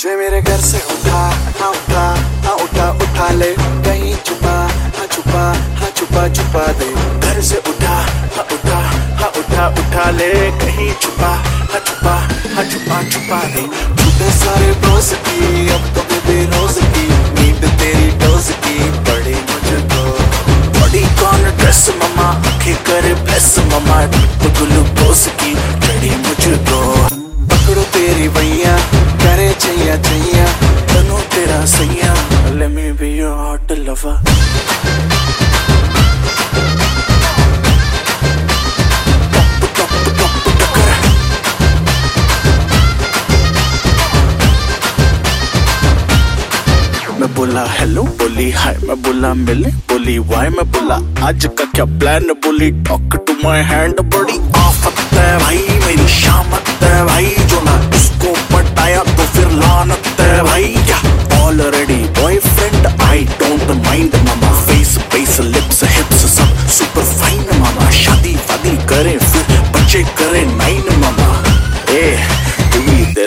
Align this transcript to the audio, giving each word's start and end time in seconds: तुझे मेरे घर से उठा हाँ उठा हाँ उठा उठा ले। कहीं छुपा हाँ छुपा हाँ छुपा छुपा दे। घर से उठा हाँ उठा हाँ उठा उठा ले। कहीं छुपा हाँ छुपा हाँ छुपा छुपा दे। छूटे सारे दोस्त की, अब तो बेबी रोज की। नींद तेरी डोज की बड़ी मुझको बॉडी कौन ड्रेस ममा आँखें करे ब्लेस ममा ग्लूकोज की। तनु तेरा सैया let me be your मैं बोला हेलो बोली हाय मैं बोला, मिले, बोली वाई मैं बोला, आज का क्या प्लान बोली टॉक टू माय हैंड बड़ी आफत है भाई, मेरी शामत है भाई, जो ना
तुझे 0.00 0.14
मेरे 0.16 0.40
घर 0.40 0.60
से 0.64 0.78
उठा 0.92 1.18
हाँ 1.60 1.68
उठा 1.70 2.04
हाँ 2.44 2.54
उठा 2.64 2.84
उठा 3.04 3.28
ले। 3.36 3.48
कहीं 3.84 4.14
छुपा 4.26 4.52
हाँ 4.96 5.06
छुपा 5.12 5.42
हाँ 5.80 5.90
छुपा 5.96 6.22
छुपा 6.36 6.62
दे। 6.80 6.88
घर 7.20 7.40
से 7.48 7.56
उठा 7.70 7.96
हाँ 8.36 8.44
उठा 8.54 8.78
हाँ 9.20 9.28
उठा 9.40 9.66
उठा 9.80 10.08
ले। 10.16 10.28
कहीं 10.62 10.88
छुपा 11.02 11.32
हाँ 11.72 11.80
छुपा 11.88 12.14
हाँ 12.54 12.64
छुपा 12.70 13.02
छुपा 13.10 13.42
दे। 13.52 13.66
छूटे 14.00 14.30
सारे 14.38 14.72
दोस्त 14.86 15.14
की, 15.28 15.68
अब 15.74 15.92
तो 15.94 16.02
बेबी 16.08 16.38
रोज 16.56 16.78
की। 16.96 17.06
नींद 17.36 17.68
तेरी 17.80 18.10
डोज 18.24 18.50
की 18.64 18.78
बड़ी 19.10 19.36
मुझको 19.50 20.02
बॉडी 20.78 21.04
कौन 21.20 21.44
ड्रेस 21.60 21.88
ममा 22.00 22.30
आँखें 22.30 22.74
करे 22.88 23.14
ब्लेस 23.28 23.54
ममा 23.72 24.00
ग्लूकोज 24.56 25.26
की। 25.42 25.54
तनु 31.60 31.66
तेरा 31.66 31.66
सैया 31.66 32.14
let 32.58 32.70
me 32.70 32.92
be 32.92 33.16
your 33.16 33.50
मैं 47.20 47.34
बोला 47.34 47.64
हेलो 47.64 48.02
बोली 48.02 48.50
हाय 48.50 48.76
मैं 48.88 49.02
बोला, 49.02 49.34
मिले, 49.34 49.68
बोली 49.68 50.18
वाई 50.18 50.48
मैं 50.48 50.72
बोला, 50.72 50.94
आज 51.26 51.46
का 51.58 51.64
क्या 51.64 51.84
प्लान 51.84 52.22
बोली 52.22 52.70
टॉक 52.70 53.16
टू 53.26 53.32
माय 53.44 53.62
हैंड 53.62 54.00
बड़ी 54.00 54.38
आफत 54.38 55.14
है 55.14 55.38
भाई, 55.38 55.58
मेरी 55.58 56.08
शामत 56.08 56.68
है 56.82 57.06
भाई, 57.06 57.26
जो 57.26 57.60
ना 57.60 57.99